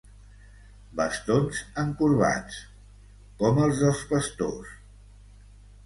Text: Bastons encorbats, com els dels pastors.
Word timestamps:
Bastons 1.01 1.59
encorbats, 1.83 2.59
com 3.45 3.63
els 3.67 3.87
dels 3.87 4.05
pastors. 4.15 4.77